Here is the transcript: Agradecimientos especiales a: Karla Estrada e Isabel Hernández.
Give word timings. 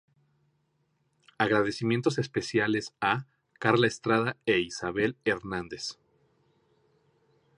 Agradecimientos 1.37 2.17
especiales 2.17 2.95
a: 3.01 3.27
Karla 3.59 3.85
Estrada 3.85 4.35
e 4.47 4.57
Isabel 4.57 5.15
Hernández. 5.25 5.99